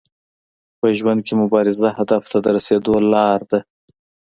[0.79, 3.59] په ژوند کي مبارزه هدف ته د رسیدو لار ده.